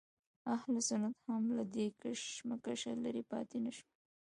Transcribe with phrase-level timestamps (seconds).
[0.55, 3.89] اهل سنت هم له دې کشمکشه لرې پاتې نه شول.